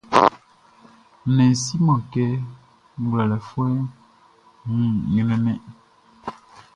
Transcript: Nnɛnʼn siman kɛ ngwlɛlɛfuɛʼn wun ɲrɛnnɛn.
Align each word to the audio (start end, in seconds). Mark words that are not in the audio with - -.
Nnɛnʼn 1.27 1.59
siman 1.63 1.99
kɛ 2.11 2.25
ngwlɛlɛfuɛʼn 3.01 3.77
wun 4.69 4.93
ɲrɛnnɛn. 5.13 5.59